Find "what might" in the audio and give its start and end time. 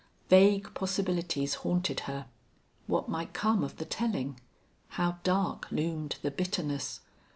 2.87-3.33